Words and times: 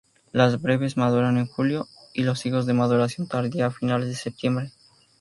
Las 0.31 0.59
brevas 0.63 0.97
maduran 0.97 1.37
en 1.37 1.45
julio,y 1.45 2.23
los 2.23 2.43
higos 2.47 2.65
de 2.65 2.73
maduración 2.73 3.27
tardía, 3.27 3.67
a 3.67 3.69
finales 3.69 4.07
de 4.07 4.15
septiembre. 4.15 4.71